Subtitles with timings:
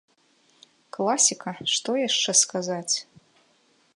[0.97, 2.95] Класіка, што яшчэ сказаць.